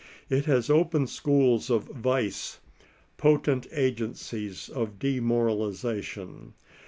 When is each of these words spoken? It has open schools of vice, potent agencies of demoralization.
It 0.31 0.45
has 0.45 0.67
open 0.67 1.05
schools 1.05 1.69
of 1.69 1.83
vice, 1.83 2.57
potent 3.17 3.67
agencies 3.71 4.67
of 4.67 4.97
demoralization. 4.97 6.55